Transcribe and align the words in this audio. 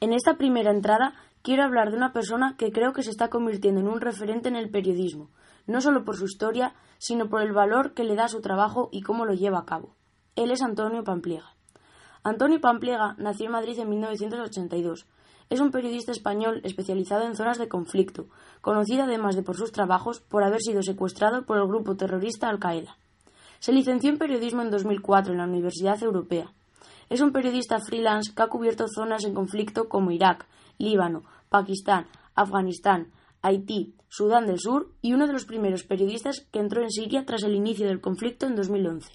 En 0.00 0.12
esta 0.12 0.36
primera 0.36 0.70
entrada 0.70 1.14
quiero 1.42 1.64
hablar 1.64 1.90
de 1.90 1.96
una 1.96 2.12
persona 2.12 2.54
que 2.56 2.70
creo 2.70 2.92
que 2.92 3.02
se 3.02 3.10
está 3.10 3.28
convirtiendo 3.28 3.80
en 3.80 3.88
un 3.88 4.00
referente 4.00 4.48
en 4.48 4.54
el 4.54 4.70
periodismo, 4.70 5.30
no 5.66 5.80
solo 5.80 6.04
por 6.04 6.16
su 6.16 6.24
historia, 6.24 6.74
sino 6.98 7.28
por 7.28 7.42
el 7.42 7.52
valor 7.52 7.94
que 7.94 8.04
le 8.04 8.14
da 8.14 8.26
a 8.26 8.28
su 8.28 8.40
trabajo 8.40 8.90
y 8.92 9.02
cómo 9.02 9.24
lo 9.24 9.34
lleva 9.34 9.58
a 9.58 9.64
cabo. 9.64 9.96
Él 10.36 10.52
es 10.52 10.62
Antonio 10.62 11.02
Pampliega. 11.02 11.52
Antonio 12.22 12.60
Pampliega 12.60 13.16
nació 13.18 13.46
en 13.46 13.52
Madrid 13.52 13.78
en 13.80 13.88
1982. 13.88 15.06
Es 15.50 15.60
un 15.60 15.72
periodista 15.72 16.12
español 16.12 16.60
especializado 16.62 17.24
en 17.24 17.34
zonas 17.34 17.58
de 17.58 17.68
conflicto, 17.68 18.28
conocido 18.60 19.02
además 19.02 19.34
de 19.34 19.42
por 19.42 19.56
sus 19.56 19.72
trabajos 19.72 20.20
por 20.20 20.44
haber 20.44 20.60
sido 20.60 20.82
secuestrado 20.82 21.44
por 21.44 21.58
el 21.58 21.66
grupo 21.66 21.96
terrorista 21.96 22.48
Al 22.48 22.60
Qaeda. 22.60 22.96
Se 23.58 23.72
licenció 23.72 24.10
en 24.10 24.18
periodismo 24.18 24.62
en 24.62 24.70
2004 24.70 25.32
en 25.32 25.38
la 25.38 25.46
Universidad 25.46 26.00
Europea. 26.02 26.52
Es 27.08 27.20
un 27.20 27.32
periodista 27.32 27.78
freelance 27.78 28.34
que 28.34 28.42
ha 28.42 28.48
cubierto 28.48 28.86
zonas 28.86 29.24
en 29.24 29.34
conflicto 29.34 29.88
como 29.88 30.10
Irak, 30.10 30.46
Líbano, 30.78 31.24
Pakistán, 31.48 32.06
Afganistán, 32.34 33.12
Haití, 33.40 33.94
Sudán 34.08 34.46
del 34.46 34.58
Sur 34.58 34.92
y 35.00 35.14
uno 35.14 35.26
de 35.26 35.32
los 35.32 35.44
primeros 35.44 35.84
periodistas 35.84 36.46
que 36.52 36.58
entró 36.58 36.82
en 36.82 36.90
Siria 36.90 37.24
tras 37.24 37.42
el 37.44 37.54
inicio 37.54 37.86
del 37.86 38.00
conflicto 38.00 38.46
en 38.46 38.56
2011. 38.56 39.12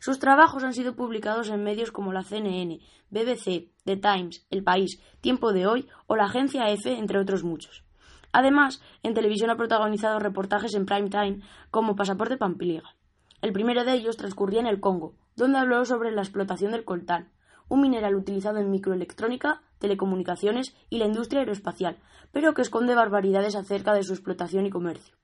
Sus 0.00 0.18
trabajos 0.18 0.64
han 0.64 0.72
sido 0.72 0.96
publicados 0.96 1.50
en 1.50 1.62
medios 1.62 1.92
como 1.92 2.12
la 2.12 2.22
CNN, 2.22 2.80
BBC, 3.10 3.70
The 3.84 3.96
Times, 3.96 4.46
El 4.50 4.64
País, 4.64 5.00
Tiempo 5.20 5.52
de 5.52 5.66
Hoy 5.66 5.88
o 6.06 6.16
la 6.16 6.24
agencia 6.24 6.70
EFE, 6.70 6.98
entre 6.98 7.18
otros 7.18 7.44
muchos. 7.44 7.84
Además, 8.32 8.80
en 9.02 9.14
televisión 9.14 9.50
ha 9.50 9.56
protagonizado 9.56 10.18
reportajes 10.18 10.74
en 10.74 10.86
prime 10.86 11.10
time 11.10 11.40
como 11.70 11.96
Pasaporte 11.96 12.36
Pampliega. 12.36 12.94
El 13.42 13.52
primero 13.52 13.84
de 13.84 13.94
ellos 13.94 14.16
transcurría 14.16 14.60
en 14.60 14.66
el 14.66 14.80
Congo, 14.80 15.14
donde 15.34 15.58
habló 15.58 15.84
sobre 15.84 16.12
la 16.12 16.22
explotación 16.22 16.72
del 16.72 16.84
coltán, 16.84 17.30
un 17.68 17.80
mineral 17.80 18.14
utilizado 18.14 18.58
en 18.58 18.70
microelectrónica, 18.70 19.62
telecomunicaciones 19.78 20.74
y 20.90 20.98
la 20.98 21.06
industria 21.06 21.40
aeroespacial, 21.40 21.96
pero 22.32 22.52
que 22.52 22.62
esconde 22.62 22.94
barbaridades 22.94 23.56
acerca 23.56 23.94
de 23.94 24.02
su 24.02 24.12
explotación 24.12 24.66
y 24.66 24.70
comercio. 24.70 25.16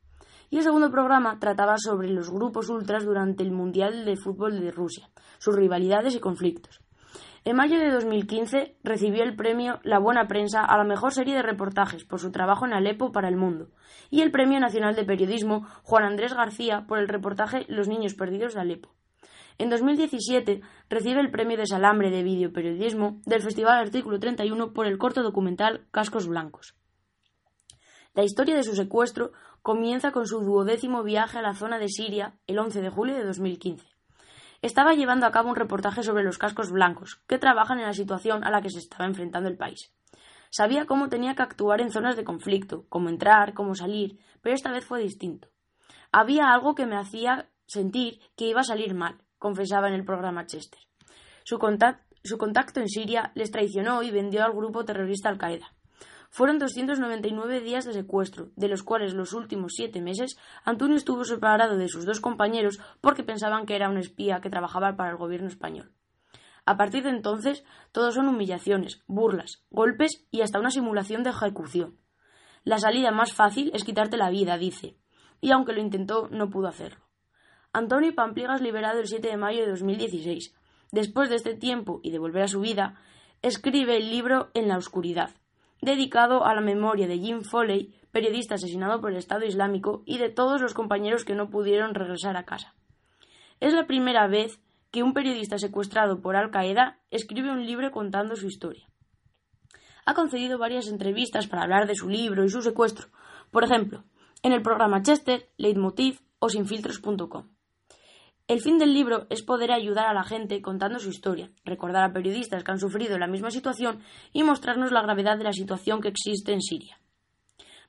Y 0.48 0.58
el 0.58 0.62
segundo 0.62 0.90
programa 0.90 1.38
trataba 1.40 1.76
sobre 1.76 2.08
los 2.08 2.30
grupos 2.30 2.70
ultras 2.70 3.04
durante 3.04 3.42
el 3.42 3.50
Mundial 3.50 4.04
de 4.04 4.16
Fútbol 4.16 4.60
de 4.60 4.70
Rusia, 4.70 5.10
sus 5.38 5.56
rivalidades 5.56 6.14
y 6.14 6.20
conflictos. 6.20 6.85
En 7.46 7.54
mayo 7.54 7.78
de 7.78 7.92
2015 7.92 8.74
recibió 8.82 9.22
el 9.22 9.36
premio 9.36 9.78
La 9.84 10.00
Buena 10.00 10.26
Prensa 10.26 10.64
a 10.64 10.76
la 10.76 10.82
mejor 10.82 11.12
serie 11.12 11.36
de 11.36 11.42
reportajes 11.42 12.04
por 12.04 12.18
su 12.18 12.32
trabajo 12.32 12.66
en 12.66 12.72
Alepo 12.72 13.12
para 13.12 13.28
el 13.28 13.36
mundo 13.36 13.68
y 14.10 14.22
el 14.22 14.32
Premio 14.32 14.58
Nacional 14.58 14.96
de 14.96 15.04
Periodismo 15.04 15.64
Juan 15.84 16.02
Andrés 16.02 16.34
García 16.34 16.86
por 16.88 16.98
el 16.98 17.06
reportaje 17.06 17.64
Los 17.68 17.86
niños 17.86 18.14
perdidos 18.14 18.54
de 18.54 18.62
Alepo. 18.62 18.88
En 19.58 19.70
2017 19.70 20.60
recibe 20.90 21.20
el 21.20 21.30
premio 21.30 21.56
de 21.56 21.68
Salambre 21.68 22.10
de 22.10 22.24
Videoperiodismo 22.24 23.20
del 23.26 23.42
Festival 23.42 23.78
Artículo 23.78 24.18
31 24.18 24.72
por 24.72 24.88
el 24.88 24.98
corto 24.98 25.22
documental 25.22 25.86
Cascos 25.92 26.26
Blancos. 26.26 26.74
La 28.14 28.24
historia 28.24 28.56
de 28.56 28.64
su 28.64 28.74
secuestro 28.74 29.30
comienza 29.62 30.10
con 30.10 30.26
su 30.26 30.40
duodécimo 30.40 31.04
viaje 31.04 31.38
a 31.38 31.42
la 31.42 31.54
zona 31.54 31.78
de 31.78 31.90
Siria 31.90 32.34
el 32.48 32.58
11 32.58 32.80
de 32.80 32.90
julio 32.90 33.14
de 33.14 33.24
2015. 33.24 33.95
Estaba 34.66 34.94
llevando 34.94 35.26
a 35.26 35.30
cabo 35.30 35.48
un 35.48 35.54
reportaje 35.54 36.02
sobre 36.02 36.24
los 36.24 36.38
cascos 36.38 36.72
blancos, 36.72 37.22
que 37.28 37.38
trabajan 37.38 37.78
en 37.78 37.86
la 37.86 37.92
situación 37.92 38.42
a 38.42 38.50
la 38.50 38.60
que 38.60 38.68
se 38.68 38.80
estaba 38.80 39.04
enfrentando 39.04 39.48
el 39.48 39.56
país. 39.56 39.94
Sabía 40.50 40.86
cómo 40.86 41.08
tenía 41.08 41.36
que 41.36 41.44
actuar 41.44 41.80
en 41.80 41.92
zonas 41.92 42.16
de 42.16 42.24
conflicto, 42.24 42.84
cómo 42.88 43.08
entrar, 43.08 43.54
cómo 43.54 43.76
salir, 43.76 44.18
pero 44.42 44.56
esta 44.56 44.72
vez 44.72 44.84
fue 44.84 45.00
distinto. 45.00 45.46
Había 46.10 46.50
algo 46.50 46.74
que 46.74 46.84
me 46.84 46.96
hacía 46.96 47.48
sentir 47.68 48.18
que 48.36 48.48
iba 48.48 48.62
a 48.62 48.64
salir 48.64 48.92
mal, 48.92 49.22
confesaba 49.38 49.86
en 49.86 49.94
el 49.94 50.04
programa 50.04 50.46
Chester. 50.46 50.80
Su, 51.44 51.58
contacto 51.60 52.80
en 52.80 52.88
Siria 52.88 53.30
les 53.36 53.52
traicionó 53.52 54.02
y 54.02 54.10
vendió 54.10 54.42
al 54.42 54.52
grupo 54.52 54.84
terrorista 54.84 55.28
Al 55.28 55.38
Qaeda. 55.38 55.75
Fueron 56.30 56.58
299 56.58 57.60
días 57.60 57.84
de 57.84 57.92
secuestro, 57.92 58.50
de 58.56 58.68
los 58.68 58.82
cuales 58.82 59.14
los 59.14 59.32
últimos 59.32 59.72
siete 59.74 60.00
meses 60.00 60.38
Antonio 60.64 60.96
estuvo 60.96 61.24
separado 61.24 61.76
de 61.76 61.88
sus 61.88 62.04
dos 62.04 62.20
compañeros 62.20 62.80
porque 63.00 63.22
pensaban 63.22 63.66
que 63.66 63.76
era 63.76 63.88
un 63.88 63.98
espía 63.98 64.40
que 64.40 64.50
trabajaba 64.50 64.96
para 64.96 65.10
el 65.10 65.16
gobierno 65.16 65.48
español. 65.48 65.92
A 66.64 66.76
partir 66.76 67.04
de 67.04 67.10
entonces, 67.10 67.64
todo 67.92 68.10
son 68.10 68.28
humillaciones, 68.28 69.02
burlas, 69.06 69.64
golpes 69.70 70.26
y 70.32 70.40
hasta 70.40 70.58
una 70.58 70.70
simulación 70.70 71.22
de 71.22 71.30
ejecución. 71.30 71.96
La 72.64 72.78
salida 72.78 73.12
más 73.12 73.32
fácil 73.32 73.70
es 73.72 73.84
quitarte 73.84 74.16
la 74.16 74.30
vida, 74.30 74.58
dice, 74.58 74.96
y 75.40 75.52
aunque 75.52 75.72
lo 75.72 75.80
intentó, 75.80 76.28
no 76.30 76.50
pudo 76.50 76.66
hacerlo. 76.66 77.06
Antonio 77.72 78.14
Pampligas 78.14 78.60
liberado 78.60 78.98
el 78.98 79.06
7 79.06 79.28
de 79.28 79.36
mayo 79.36 79.60
de 79.60 79.70
2016. 79.70 80.54
Después 80.90 81.28
de 81.28 81.36
este 81.36 81.54
tiempo 81.54 82.00
y 82.02 82.10
de 82.10 82.18
volver 82.18 82.42
a 82.42 82.48
su 82.48 82.60
vida, 82.60 82.98
escribe 83.42 83.96
el 83.96 84.10
libro 84.10 84.50
En 84.54 84.66
la 84.66 84.78
oscuridad, 84.78 85.30
dedicado 85.86 86.44
a 86.44 86.54
la 86.54 86.60
memoria 86.60 87.06
de 87.06 87.18
Jim 87.18 87.40
Foley, 87.40 87.94
periodista 88.10 88.56
asesinado 88.56 89.00
por 89.00 89.12
el 89.12 89.16
Estado 89.16 89.46
Islámico, 89.46 90.02
y 90.04 90.18
de 90.18 90.28
todos 90.28 90.60
los 90.60 90.74
compañeros 90.74 91.24
que 91.24 91.34
no 91.34 91.48
pudieron 91.48 91.94
regresar 91.94 92.36
a 92.36 92.44
casa. 92.44 92.74
Es 93.60 93.72
la 93.72 93.86
primera 93.86 94.26
vez 94.26 94.60
que 94.90 95.02
un 95.02 95.14
periodista 95.14 95.58
secuestrado 95.58 96.20
por 96.20 96.36
Al 96.36 96.50
Qaeda 96.50 96.98
escribe 97.10 97.50
un 97.50 97.64
libro 97.64 97.90
contando 97.90 98.36
su 98.36 98.46
historia. 98.46 98.88
Ha 100.04 100.14
concedido 100.14 100.58
varias 100.58 100.88
entrevistas 100.88 101.46
para 101.46 101.62
hablar 101.62 101.86
de 101.86 101.94
su 101.94 102.08
libro 102.08 102.44
y 102.44 102.48
su 102.48 102.62
secuestro, 102.62 103.08
por 103.50 103.64
ejemplo, 103.64 104.04
en 104.42 104.52
el 104.52 104.62
programa 104.62 105.02
Chester, 105.02 105.48
Leitmotiv 105.56 106.20
o 106.38 106.48
Sinfiltros.com. 106.48 107.55
El 108.48 108.60
fin 108.60 108.78
del 108.78 108.94
libro 108.94 109.26
es 109.28 109.42
poder 109.42 109.72
ayudar 109.72 110.06
a 110.06 110.14
la 110.14 110.22
gente 110.22 110.62
contando 110.62 111.00
su 111.00 111.08
historia, 111.08 111.50
recordar 111.64 112.04
a 112.04 112.12
periodistas 112.12 112.62
que 112.62 112.70
han 112.70 112.78
sufrido 112.78 113.18
la 113.18 113.26
misma 113.26 113.50
situación 113.50 114.04
y 114.32 114.44
mostrarnos 114.44 114.92
la 114.92 115.02
gravedad 115.02 115.36
de 115.36 115.42
la 115.42 115.52
situación 115.52 116.00
que 116.00 116.06
existe 116.06 116.52
en 116.52 116.60
Siria. 116.60 117.00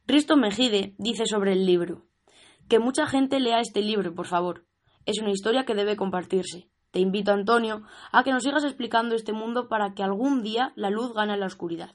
Risto 0.07 0.35
Mejide 0.35 0.95
dice 0.97 1.27
sobre 1.27 1.51
el 1.51 1.67
libro 1.67 2.07
Que 2.67 2.79
mucha 2.79 3.05
gente 3.05 3.39
lea 3.39 3.59
este 3.59 3.83
libro, 3.83 4.15
por 4.15 4.25
favor. 4.25 4.65
Es 5.05 5.21
una 5.21 5.29
historia 5.29 5.63
que 5.63 5.75
debe 5.75 5.95
compartirse. 5.95 6.67
Te 6.89 7.01
invito, 7.01 7.33
Antonio, 7.33 7.83
a 8.11 8.23
que 8.23 8.31
nos 8.31 8.41
sigas 8.41 8.63
explicando 8.63 9.13
este 9.13 9.33
mundo 9.33 9.67
para 9.67 9.93
que 9.93 10.01
algún 10.01 10.41
día 10.41 10.73
la 10.75 10.89
luz 10.89 11.13
gane 11.13 11.37
la 11.37 11.45
oscuridad. 11.45 11.93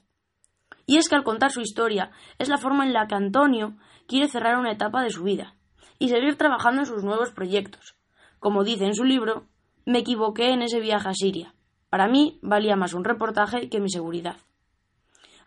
Y 0.85 0.99
es 0.99 1.09
que 1.09 1.15
al 1.15 1.25
contar 1.25 1.51
su 1.51 1.59
historia 1.59 2.11
es 2.39 2.47
la 2.47 2.57
forma 2.57 2.85
en 2.85 2.93
la 2.93 3.07
que 3.07 3.15
Antonio 3.15 3.75
quiere 4.07 4.29
cerrar 4.29 4.57
una 4.57 4.71
etapa 4.71 5.03
de 5.03 5.09
su 5.09 5.23
vida 5.23 5.57
y 5.99 6.07
seguir 6.07 6.37
trabajando 6.37 6.81
en 6.81 6.85
sus 6.85 7.03
nuevos 7.03 7.31
proyectos, 7.31 7.97
como 8.43 8.65
dice 8.65 8.83
en 8.83 8.93
su 8.93 9.05
libro, 9.05 9.45
me 9.85 9.99
equivoqué 9.99 10.49
en 10.49 10.63
ese 10.63 10.81
viaje 10.81 11.07
a 11.07 11.13
Siria. 11.13 11.55
Para 11.89 12.09
mí 12.09 12.39
valía 12.41 12.75
más 12.75 12.93
un 12.93 13.05
reportaje 13.05 13.69
que 13.69 13.79
mi 13.79 13.89
seguridad. 13.89 14.35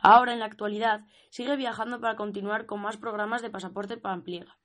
Ahora, 0.01 0.33
en 0.33 0.39
la 0.39 0.47
actualidad, 0.47 1.03
sigue 1.29 1.57
viajando 1.57 2.01
para 2.01 2.17
continuar 2.17 2.65
con 2.65 2.81
más 2.81 2.97
programas 2.97 3.43
de 3.43 3.51
pasaporte 3.51 3.99
Pampliega. 3.99 4.57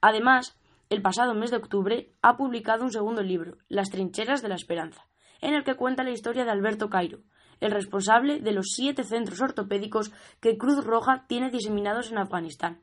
Además, 0.00 0.56
el 0.90 1.02
pasado 1.02 1.34
mes 1.34 1.50
de 1.50 1.56
octubre 1.56 2.12
ha 2.22 2.36
publicado 2.36 2.84
un 2.84 2.92
segundo 2.92 3.20
libro, 3.20 3.58
Las 3.68 3.90
trincheras 3.90 4.42
de 4.42 4.48
la 4.48 4.54
esperanza, 4.54 5.04
en 5.40 5.52
el 5.52 5.64
que 5.64 5.74
cuenta 5.74 6.04
la 6.04 6.12
historia 6.12 6.44
de 6.44 6.52
Alberto 6.52 6.88
Cairo, 6.88 7.18
el 7.58 7.72
responsable 7.72 8.38
de 8.38 8.52
los 8.52 8.66
siete 8.76 9.02
centros 9.02 9.40
ortopédicos 9.40 10.12
que 10.40 10.56
Cruz 10.56 10.84
Roja 10.84 11.24
tiene 11.26 11.50
diseminados 11.50 12.12
en 12.12 12.18
Afganistán. 12.18 12.80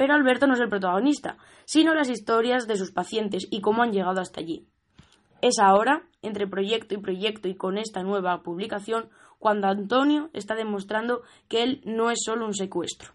Pero 0.00 0.14
Alberto 0.14 0.46
no 0.46 0.54
es 0.54 0.60
el 0.60 0.70
protagonista, 0.70 1.36
sino 1.66 1.92
las 1.92 2.08
historias 2.08 2.66
de 2.66 2.76
sus 2.76 2.90
pacientes 2.90 3.46
y 3.50 3.60
cómo 3.60 3.82
han 3.82 3.92
llegado 3.92 4.22
hasta 4.22 4.40
allí. 4.40 4.66
Es 5.42 5.58
ahora, 5.60 6.08
entre 6.22 6.46
proyecto 6.46 6.94
y 6.94 7.02
proyecto 7.02 7.48
y 7.48 7.54
con 7.54 7.76
esta 7.76 8.02
nueva 8.02 8.42
publicación, 8.42 9.10
cuando 9.38 9.66
Antonio 9.66 10.30
está 10.32 10.54
demostrando 10.54 11.20
que 11.48 11.62
él 11.62 11.82
no 11.84 12.10
es 12.10 12.20
solo 12.24 12.46
un 12.46 12.54
secuestro. 12.54 13.12